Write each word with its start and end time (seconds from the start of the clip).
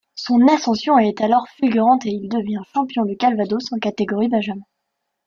Son 0.15 0.47
ascension 0.47 0.97
est 0.97 1.21
alors 1.21 1.47
fulgurante 1.47 2.07
et 2.07 2.09
il 2.09 2.27
devient 2.27 2.61
Champion 2.73 3.05
du 3.05 3.15
Calvados 3.17 3.71
en 3.71 3.77
catégorie 3.77 4.29
benjamins. 4.29 4.65